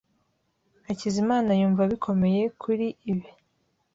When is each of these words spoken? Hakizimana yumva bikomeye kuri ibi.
Hakizimana 0.85 1.49
yumva 1.59 1.83
bikomeye 1.91 2.43
kuri 2.61 2.87
ibi. 3.11 3.29